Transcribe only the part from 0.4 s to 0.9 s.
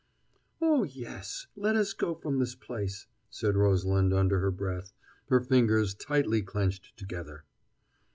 "Oh,